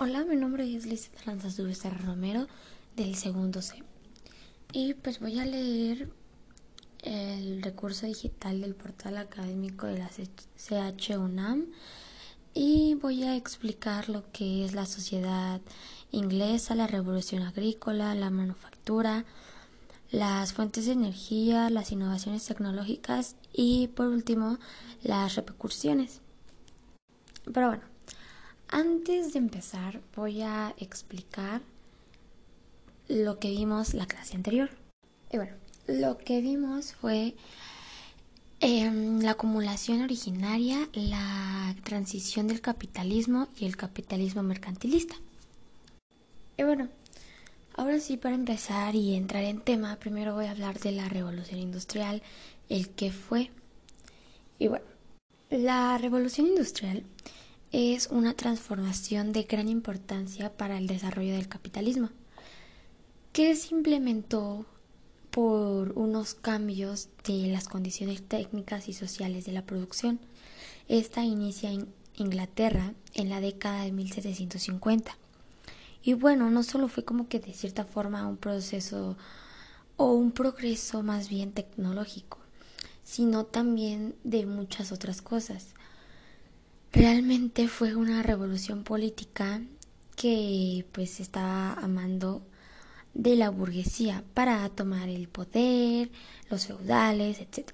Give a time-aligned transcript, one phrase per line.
[0.00, 2.46] Hola, mi nombre es Liz Lanzas Becerra Romero
[2.94, 3.82] del segundo C.
[4.72, 6.08] Y pues voy a leer
[7.02, 11.66] el recurso digital del portal académico de la CH UNAM
[12.54, 15.60] y voy a explicar lo que es la sociedad
[16.12, 19.24] inglesa, la revolución agrícola, la manufactura,
[20.12, 24.58] las fuentes de energía, las innovaciones tecnológicas y por último
[25.02, 26.20] las repercusiones.
[27.52, 27.97] Pero bueno,
[28.68, 31.62] antes de empezar, voy a explicar
[33.08, 34.70] lo que vimos la clase anterior.
[35.32, 35.52] Y bueno,
[35.86, 37.34] lo que vimos fue
[38.60, 45.16] em, la acumulación originaria, la transición del capitalismo y el capitalismo mercantilista.
[46.56, 46.88] Y bueno,
[47.76, 51.60] ahora sí para empezar y entrar en tema, primero voy a hablar de la revolución
[51.60, 52.22] industrial,
[52.68, 53.50] el que fue.
[54.58, 54.84] Y bueno,
[55.50, 57.04] la revolución industrial
[57.72, 62.10] es una transformación de gran importancia para el desarrollo del capitalismo,
[63.32, 64.66] que se implementó
[65.30, 70.18] por unos cambios de las condiciones técnicas y sociales de la producción.
[70.88, 75.16] Esta inicia en Inglaterra en la década de 1750.
[76.02, 79.16] Y bueno, no solo fue como que de cierta forma un proceso
[79.96, 82.38] o un progreso más bien tecnológico,
[83.04, 85.74] sino también de muchas otras cosas.
[86.98, 89.62] Realmente fue una revolución política
[90.16, 92.42] que pues estaba amando
[93.14, 96.10] de la burguesía para tomar el poder,
[96.50, 97.68] los feudales, etc.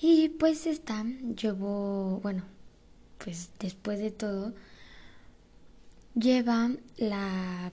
[0.00, 2.42] Y pues esta llevó, bueno,
[3.18, 4.52] pues después de todo,
[6.16, 7.70] lleva la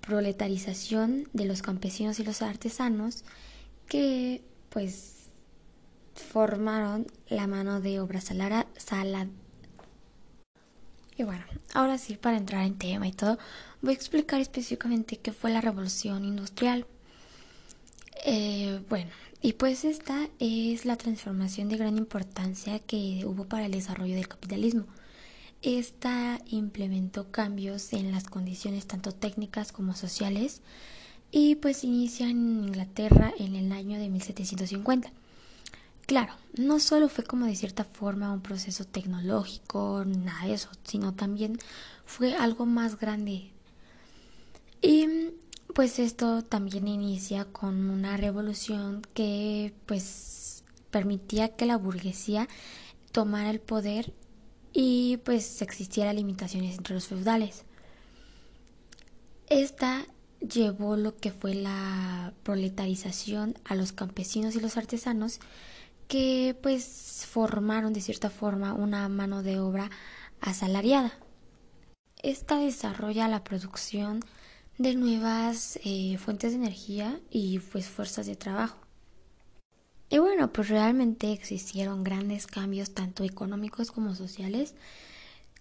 [0.00, 3.22] proletarización de los campesinos y los artesanos
[3.86, 5.15] que pues
[6.16, 8.66] formaron la mano de obra salada.
[11.16, 13.38] Y bueno, ahora sí, para entrar en tema y todo,
[13.80, 16.86] voy a explicar específicamente qué fue la revolución industrial.
[18.24, 23.72] Eh, bueno, y pues esta es la transformación de gran importancia que hubo para el
[23.72, 24.84] desarrollo del capitalismo.
[25.62, 30.60] Esta implementó cambios en las condiciones tanto técnicas como sociales
[31.30, 35.10] y pues inicia en Inglaterra en el año de 1750.
[36.06, 41.12] Claro, no solo fue como de cierta forma un proceso tecnológico, nada de eso, sino
[41.14, 41.58] también
[42.04, 43.50] fue algo más grande.
[44.80, 45.08] Y
[45.74, 50.62] pues esto también inicia con una revolución que pues
[50.92, 52.48] permitía que la burguesía
[53.10, 54.12] tomara el poder
[54.72, 57.64] y pues existiera limitaciones entre los feudales.
[59.48, 60.06] Esta
[60.40, 65.40] llevó lo que fue la proletarización a los campesinos y los artesanos
[66.08, 69.90] que pues formaron de cierta forma una mano de obra
[70.40, 71.12] asalariada.
[72.22, 74.20] Esta desarrolla la producción
[74.78, 78.78] de nuevas eh, fuentes de energía y pues fuerzas de trabajo.
[80.08, 84.74] Y bueno, pues realmente existieron grandes cambios tanto económicos como sociales,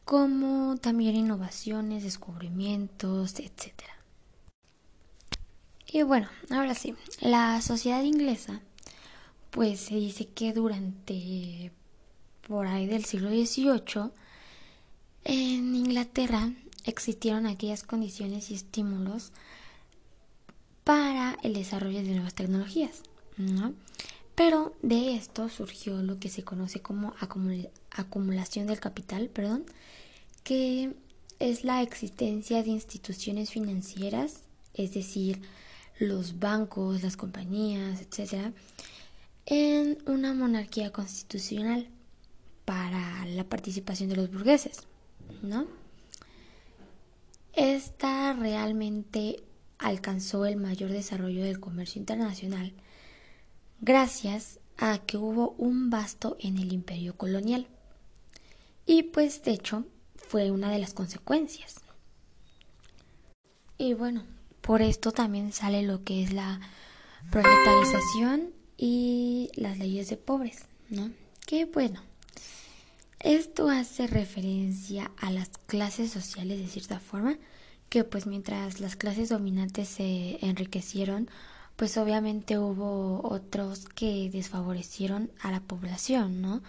[0.03, 3.73] como también innovaciones, descubrimientos, etc.
[5.87, 8.61] Y bueno, ahora sí, la sociedad inglesa
[9.55, 11.71] pues se dice que durante
[12.45, 14.11] por ahí del siglo XVIII
[15.23, 16.51] en Inglaterra
[16.83, 19.31] existieron aquellas condiciones y estímulos
[20.83, 23.01] para el desarrollo de nuevas tecnologías,
[23.37, 23.73] ¿no?
[24.35, 27.13] Pero de esto surgió lo que se conoce como
[27.91, 29.63] acumulación del capital, perdón,
[30.43, 30.93] que
[31.39, 34.41] es la existencia de instituciones financieras,
[34.73, 35.41] es decir,
[35.97, 38.51] los bancos, las compañías, etcétera,
[39.45, 41.89] en una monarquía constitucional
[42.65, 44.81] para la participación de los burgueses,
[45.41, 45.67] ¿no?
[47.53, 49.43] Esta realmente
[49.77, 52.73] alcanzó el mayor desarrollo del comercio internacional
[53.81, 57.67] gracias a que hubo un vasto en el imperio colonial.
[58.85, 59.85] Y pues de hecho
[60.15, 61.75] fue una de las consecuencias.
[63.77, 64.23] Y bueno,
[64.61, 66.59] por esto también sale lo que es la
[67.31, 71.11] proletarización y las leyes de pobres, ¿no?
[71.45, 72.01] Que bueno,
[73.19, 77.37] esto hace referencia a las clases sociales de cierta forma,
[77.89, 81.29] que pues mientras las clases dominantes se enriquecieron,
[81.75, 86.61] pues obviamente hubo otros que desfavorecieron a la población, ¿no?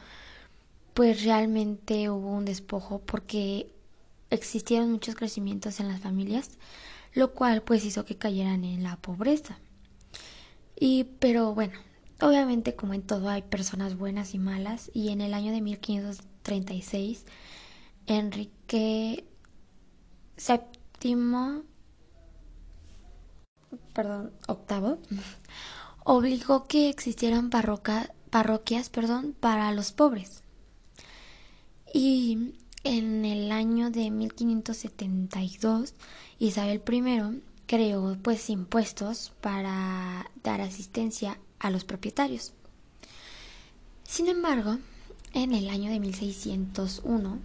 [0.95, 3.71] Pues realmente hubo un despojo porque
[4.31, 6.51] existieron muchos crecimientos en las familias,
[7.13, 9.59] lo cual pues hizo que cayeran en la pobreza.
[10.79, 11.79] Y pero bueno,
[12.21, 17.25] Obviamente, como en todo, hay personas buenas y malas, y en el año de 1536,
[18.07, 19.25] Enrique que
[20.37, 21.63] séptimo,
[23.93, 24.99] perdón, octavo,
[26.05, 30.43] obligó que existieran parroquias perdón, para los pobres.
[31.93, 32.55] Y
[32.85, 35.95] en el año de 1572,
[36.39, 42.53] Isabel I creó pues impuestos para dar asistencia a los propietarios.
[44.05, 44.79] Sin embargo,
[45.33, 47.39] en el año de 1601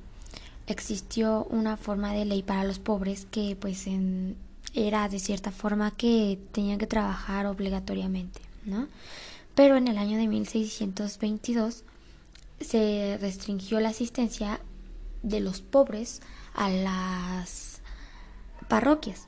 [0.67, 3.87] existió una forma de ley para los pobres que pues
[4.73, 8.87] era de cierta forma que tenían que trabajar obligatoriamente, ¿no?
[9.55, 11.83] Pero en el año de 1622
[12.61, 14.61] se restringió la asistencia
[15.23, 16.21] de los pobres
[16.53, 17.81] a las
[18.67, 19.27] parroquias.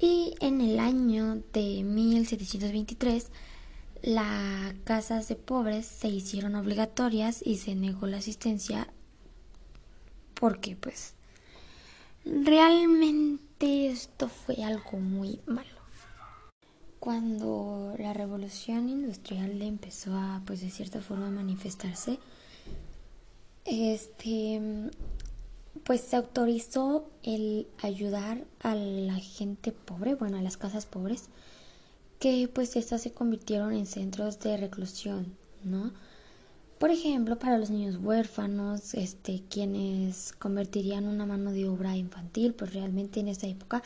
[0.00, 3.30] Y en el año de 1723
[4.02, 8.88] las casas de pobres se hicieron obligatorias y se negó la asistencia
[10.34, 11.14] porque pues
[12.24, 15.66] realmente esto fue algo muy malo.
[17.00, 22.18] Cuando la revolución industrial empezó a pues de cierta forma manifestarse,
[23.64, 24.90] este
[25.84, 31.28] pues se autorizó el ayudar a la gente pobre, bueno, a las casas pobres,
[32.18, 35.92] que pues estas se convirtieron en centros de reclusión, ¿no?
[36.78, 42.72] Por ejemplo, para los niños huérfanos, este, quienes convertirían una mano de obra infantil, pues
[42.72, 43.82] realmente en esa época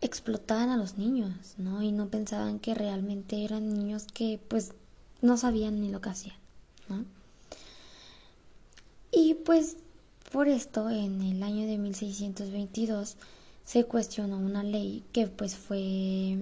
[0.00, 1.82] explotaban a los niños, ¿no?
[1.82, 4.72] Y no pensaban que realmente eran niños que pues
[5.22, 6.36] no sabían ni lo que hacían,
[6.88, 7.04] ¿no?
[9.12, 9.76] Y pues
[10.30, 13.16] por esto en el año de 1622
[13.64, 16.38] se cuestionó una ley que pues fue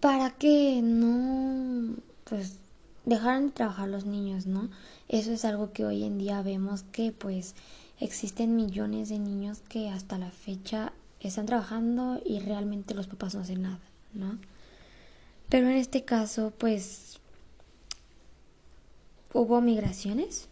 [0.00, 2.58] para que no pues
[3.04, 4.68] dejaran de trabajar los niños, ¿no?
[5.08, 7.54] Eso es algo que hoy en día vemos que pues
[7.98, 13.40] existen millones de niños que hasta la fecha están trabajando y realmente los papás no
[13.40, 13.80] hacen nada,
[14.12, 14.38] ¿no?
[15.48, 17.18] Pero en este caso pues
[19.32, 20.48] hubo migraciones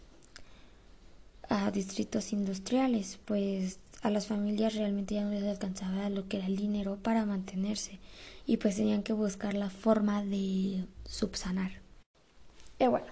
[1.49, 6.47] a distritos industriales, pues a las familias realmente ya no les alcanzaba lo que era
[6.47, 7.99] el dinero para mantenerse
[8.45, 11.71] y pues tenían que buscar la forma de subsanar.
[12.79, 13.07] Y bueno,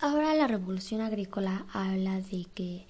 [0.00, 2.86] ahora la revolución agrícola habla de que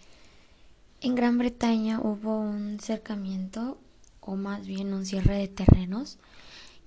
[1.00, 3.78] en Gran Bretaña hubo un cercamiento
[4.20, 6.18] o más bien un cierre de terrenos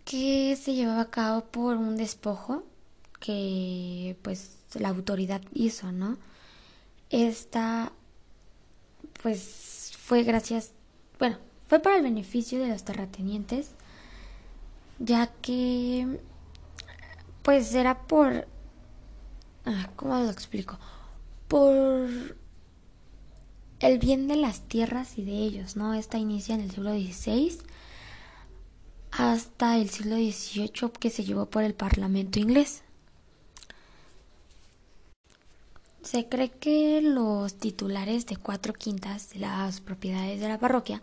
[0.05, 2.63] que se llevaba a cabo por un despojo
[3.19, 6.17] que pues la autoridad hizo, ¿no?
[7.09, 7.91] Esta
[9.23, 10.73] pues fue gracias,
[11.17, 11.37] bueno,
[11.67, 13.71] fue para el beneficio de los terratenientes,
[14.99, 16.19] ya que
[17.41, 18.47] pues era por
[19.65, 20.77] ah, ¿cómo lo explico?
[21.47, 22.37] Por
[23.79, 25.93] el bien de las tierras y de ellos, ¿no?
[25.93, 27.57] Esta inicia en el siglo XVI
[29.11, 32.82] hasta el siglo XVIII que se llevó por el Parlamento inglés.
[36.13, 41.01] Se cree que los titulares de cuatro quintas de las propiedades de la parroquia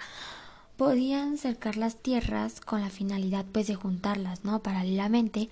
[0.76, 4.62] podían cercar las tierras con la finalidad pues de juntarlas, ¿no?
[4.62, 5.48] Paralelamente,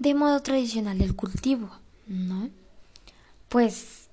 [0.00, 1.70] de modo tradicional del cultivo,
[2.08, 2.50] ¿no?
[3.48, 4.08] Pues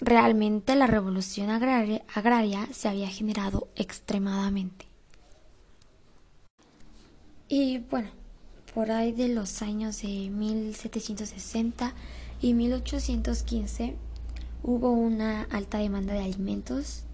[0.00, 4.86] realmente la revolución agraria, agraria se había generado extremadamente.
[7.50, 8.08] Y bueno,
[8.72, 11.92] por ahí de los años de 1760
[12.42, 13.96] y 1815
[14.64, 17.04] hubo una alta demanda de alimentos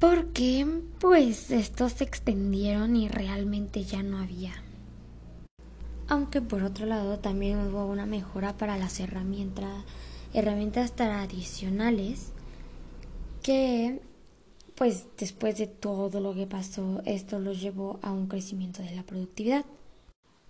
[0.00, 0.66] porque
[0.98, 4.52] pues estos se extendieron y realmente ya no había.
[6.08, 9.84] Aunque por otro lado también hubo una mejora para las herramientas,
[10.32, 12.32] herramientas tradicionales
[13.42, 14.00] que
[14.74, 19.04] pues después de todo lo que pasó esto los llevó a un crecimiento de la
[19.04, 19.64] productividad.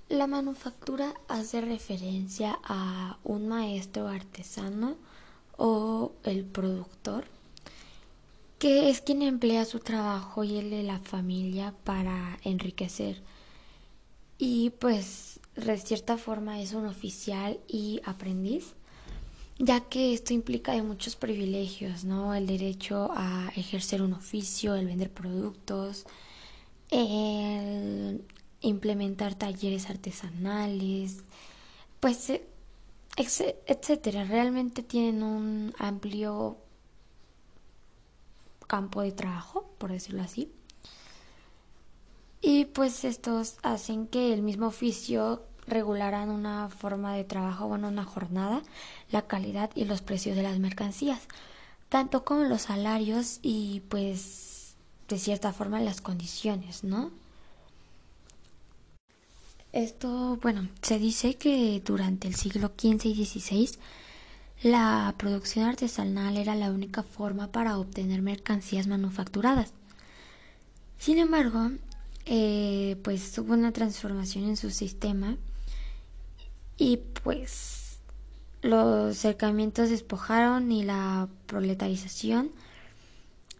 [0.08, 4.96] La manufactura hace referencia a un maestro artesano
[5.56, 7.24] o el productor,
[8.58, 13.22] que es quien emplea su trabajo y el de la familia para enriquecer.
[14.36, 18.74] Y pues de cierta forma es un oficial y aprendiz,
[19.58, 22.34] ya que esto implica de muchos privilegios, ¿no?
[22.34, 26.04] El derecho a ejercer un oficio, el vender productos,
[26.90, 28.22] el
[28.64, 31.18] implementar talleres artesanales,
[32.00, 32.44] pues, eh,
[33.16, 34.24] etcétera.
[34.24, 36.56] Realmente tienen un amplio
[38.66, 40.50] campo de trabajo, por decirlo así.
[42.40, 48.04] Y pues estos hacen que el mismo oficio regularan una forma de trabajo, bueno, una
[48.04, 48.62] jornada,
[49.10, 51.20] la calidad y los precios de las mercancías,
[51.88, 54.74] tanto como los salarios y pues
[55.08, 57.12] de cierta forma las condiciones, ¿no?
[59.74, 63.70] Esto, bueno, se dice que durante el siglo XV y XVI
[64.62, 69.72] la producción artesanal era la única forma para obtener mercancías manufacturadas.
[70.96, 71.72] Sin embargo,
[72.24, 75.36] eh, pues hubo una transformación en su sistema
[76.76, 77.98] y pues
[78.62, 82.52] los cercamientos despojaron y la proletarización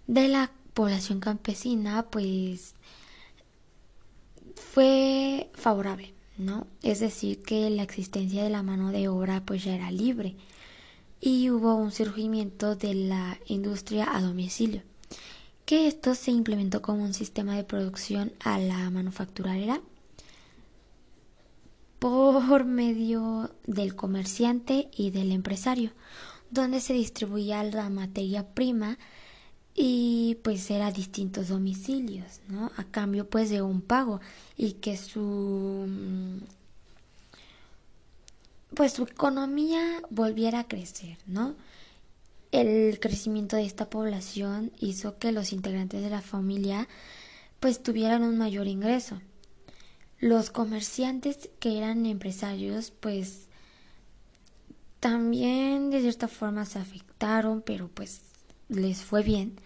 [0.07, 2.77] de la población campesina pues
[4.55, 6.67] fue favorable, ¿no?
[6.83, 10.37] Es decir, que la existencia de la mano de obra pues ya era libre
[11.21, 14.83] y hubo un surgimiento de la industria a domicilio,
[15.65, 19.81] que esto se implementó como un sistema de producción a la manufacturera
[21.99, 25.93] por medio del comerciante y del empresario,
[26.51, 28.99] donde se distribuía la materia prima
[29.75, 32.71] y pues era distintos domicilios, ¿no?
[32.77, 34.21] A cambio pues de un pago
[34.57, 35.89] y que su
[38.75, 41.55] pues su economía volviera a crecer, ¿no?
[42.53, 46.89] El crecimiento de esta población hizo que los integrantes de la familia
[47.59, 49.21] pues tuvieran un mayor ingreso.
[50.21, 53.49] Los comerciantes que eran empresarios pues
[55.01, 58.34] también de cierta forma se afectaron, pero pues
[58.69, 59.59] les fue bien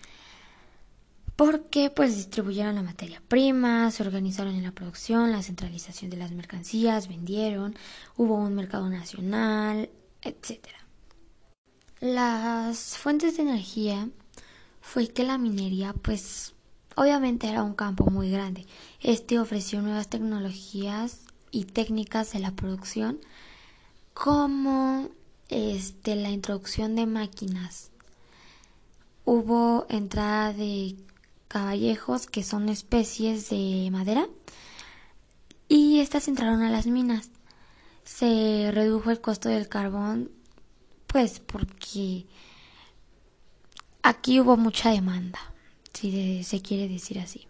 [1.39, 6.33] porque pues distribuyeron la materia prima, se organizaron en la producción, la centralización de las
[6.33, 7.77] mercancías, vendieron,
[8.17, 9.89] hubo un mercado nacional,
[10.23, 10.67] etc.
[12.01, 14.09] Las fuentes de energía
[14.81, 16.55] fue que la minería pues
[16.97, 18.67] obviamente era un campo muy grande.
[19.01, 21.21] Este ofreció nuevas tecnologías
[21.53, 23.21] y técnicas de la producción
[24.13, 25.09] como
[25.51, 27.93] este la introducción de máquinas.
[29.31, 30.97] Hubo entrada de
[31.49, 34.27] caballejos, que son especies de madera,
[35.69, 37.29] y estas entraron a las minas.
[38.05, 40.31] Se redujo el costo del carbón,
[41.09, 42.25] pues porque
[44.03, 45.41] aquí hubo mucha demanda,
[45.93, 47.49] si se quiere decir así.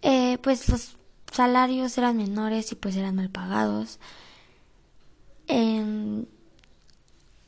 [0.00, 0.96] Eh, pues los
[1.32, 3.98] salarios eran menores y pues eran mal pagados.
[5.48, 6.28] En,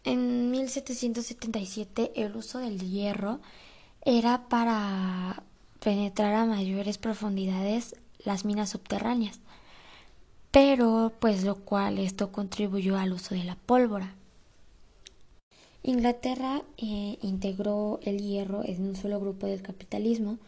[0.06, 3.40] en 1777 el uso del hierro
[4.04, 5.42] era para
[5.80, 9.40] penetrar a mayores profundidades las minas subterráneas,
[10.52, 14.14] pero pues lo cual esto contribuyó al uso de la pólvora.
[15.82, 20.38] Inglaterra eh, integró el hierro en un solo grupo del capitalismo,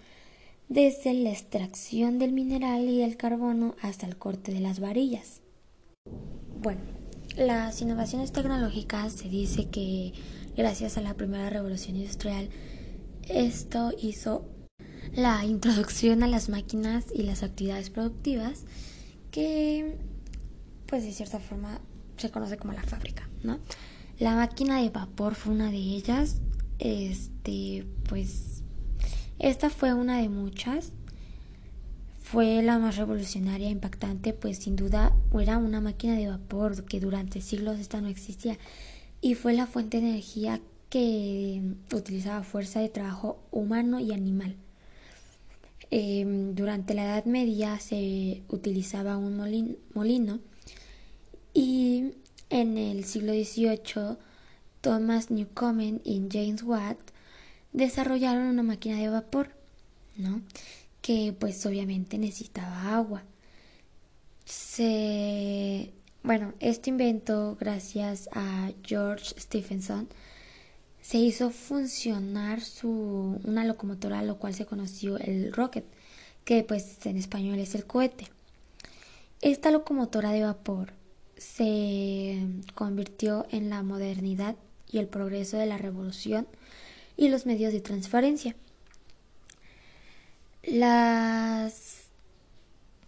[0.68, 5.40] desde la extracción del mineral y del carbono hasta el corte de las varillas.
[6.60, 6.97] Bueno,
[7.36, 10.12] las innovaciones tecnológicas se dice que
[10.56, 12.48] gracias a la primera revolución industrial
[13.28, 14.48] esto hizo
[15.14, 18.64] la introducción a las máquinas y las actividades productivas
[19.30, 19.98] que
[20.86, 21.80] pues de cierta forma
[22.16, 23.58] se conoce como la fábrica, ¿no?
[24.18, 26.40] La máquina de vapor fue una de ellas.
[26.78, 28.64] Este, pues
[29.38, 30.92] esta fue una de muchas.
[32.30, 37.00] Fue la más revolucionaria e impactante, pues sin duda era una máquina de vapor que
[37.00, 38.58] durante siglos esta no existía
[39.22, 44.56] y fue la fuente de energía que utilizaba fuerza de trabajo humano y animal.
[45.90, 50.38] Em, durante la Edad Media se utilizaba un molino
[51.54, 52.12] y
[52.50, 54.18] en el siglo XVIII
[54.82, 56.98] Thomas Newcomen y James Watt
[57.72, 59.48] desarrollaron una máquina de vapor,
[60.18, 60.42] ¿no?
[61.02, 63.22] Que pues obviamente necesitaba agua.
[64.44, 70.08] Se bueno, este invento gracias a George Stephenson
[71.00, 75.86] se hizo funcionar su, una locomotora, lo cual se conoció el rocket,
[76.44, 78.26] que pues en español es el cohete.
[79.40, 80.92] Esta locomotora de vapor
[81.38, 84.56] se convirtió en la modernidad
[84.90, 86.46] y el progreso de la revolución
[87.16, 88.54] y los medios de transferencia.
[90.62, 92.08] Las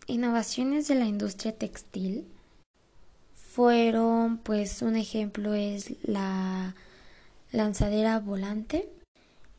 [0.06, 2.26] innovaciones de la industria textil
[3.34, 6.74] fueron, pues un ejemplo es la
[7.52, 8.88] lanzadera volante,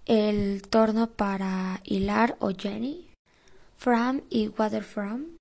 [0.06, 3.08] el torno para hilar o jenny,
[3.78, 5.38] fram y water fram,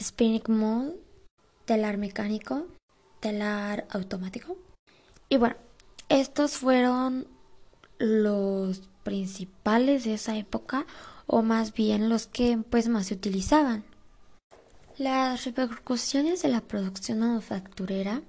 [0.00, 0.94] spinning mold,
[1.64, 2.68] telar mecánico,
[3.20, 4.56] telar automático.
[5.28, 5.56] Y bueno,
[6.08, 7.26] estos fueron
[7.98, 10.86] los principales de esa época
[11.26, 13.84] o más bien los que pues más se utilizaban.
[14.96, 18.22] Las repercusiones de la producción manufacturera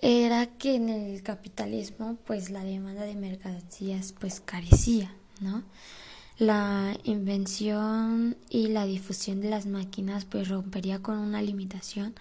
[0.00, 5.64] era que en el capitalismo pues la demanda de mercancías pues carecía, ¿no?
[6.38, 12.14] La invención y la difusión de las máquinas pues rompería con una limitación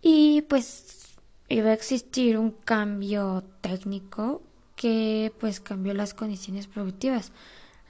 [0.00, 1.16] y pues
[1.48, 4.40] iba a existir un cambio técnico
[4.76, 7.32] que pues cambió las condiciones productivas,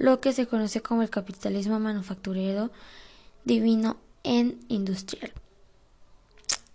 [0.01, 2.71] lo que se conoce como el capitalismo manufacturero
[3.45, 5.31] divino en industrial.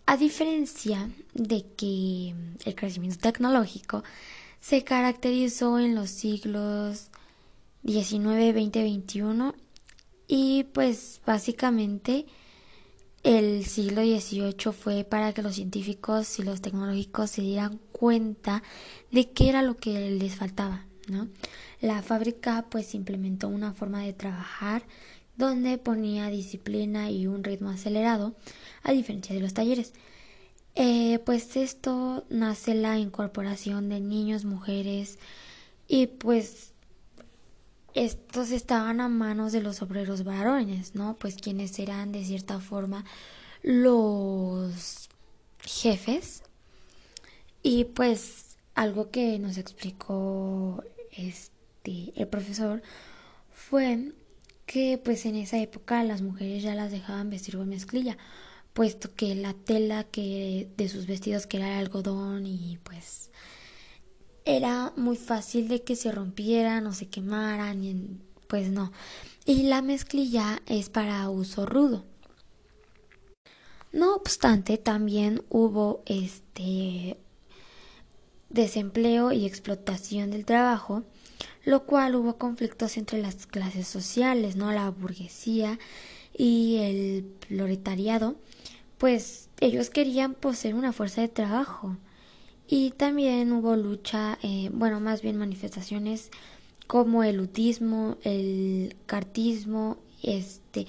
[0.06, 4.04] A diferencia de que el crecimiento tecnológico
[4.62, 7.10] se caracterizó en los siglos
[7.84, 9.54] XIX, XX, XXI
[10.28, 12.28] y pues básicamente
[13.24, 18.62] el siglo XVIII fue para que los científicos y los tecnológicos se dieran cuenta
[19.12, 21.28] de qué era lo que les faltaba, ¿no?
[21.82, 24.84] La fábrica pues implementó una forma de trabajar
[25.38, 28.36] donde ponía disciplina y un ritmo acelerado,
[28.84, 29.94] a diferencia de los talleres.
[30.76, 35.20] Eh, pues esto nace la incorporación de niños, mujeres
[35.88, 36.74] y pues
[37.94, 41.16] estos estaban a manos de los obreros varones, ¿no?
[41.18, 43.06] Pues quienes eran de cierta forma
[43.64, 45.10] los
[45.62, 46.44] jefes.
[47.64, 50.84] Y pues algo que nos explicó
[51.18, 52.82] este el profesor
[53.54, 54.14] fue
[54.66, 58.18] que pues en esa época las mujeres ya las dejaban vestir con mezclilla,
[58.74, 63.30] puesto que la tela que de sus vestidos que era algodón y pues
[64.46, 68.92] era muy fácil de que se rompieran o se quemaran y pues no.
[69.46, 72.06] Y la mezclilla es para uso rudo.
[73.92, 77.18] No obstante, también hubo este
[78.50, 81.04] desempleo y explotación del trabajo
[81.66, 84.72] lo cual hubo conflictos entre las clases sociales, ¿no?
[84.72, 85.80] La burguesía
[86.38, 88.36] y el proletariado,
[88.98, 91.98] pues ellos querían poseer una fuerza de trabajo.
[92.68, 96.30] Y también hubo lucha, eh, bueno, más bien manifestaciones
[96.88, 100.86] como el lutismo, el cartismo, este,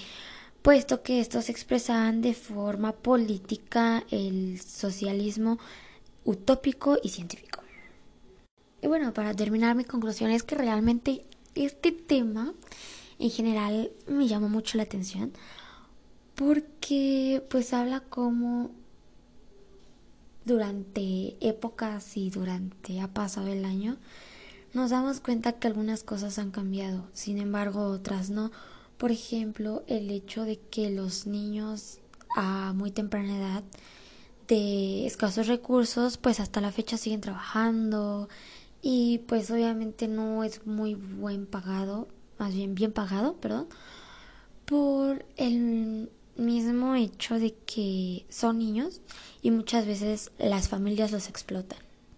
[0.62, 5.58] puesto que estos expresaban de forma política el socialismo
[6.26, 7.62] utópico y científico.
[8.82, 12.52] Y bueno, para terminar mi conclusión es que realmente este tema
[13.18, 15.32] en general me llamó mucho la atención
[16.34, 18.70] porque pues habla como
[20.44, 23.96] durante épocas y durante ha pasado el año
[24.74, 28.52] nos damos cuenta que algunas cosas han cambiado, sin embargo otras no.
[28.98, 31.98] Por ejemplo, el hecho de que los niños
[32.36, 33.64] a muy temprana edad
[34.48, 38.28] de escasos recursos, pues hasta la fecha siguen trabajando,
[38.82, 43.68] y pues obviamente no es muy buen pagado, más bien bien pagado, perdón,
[44.64, 49.00] por el mismo hecho de que son niños
[49.42, 51.85] y muchas veces las familias los explotan.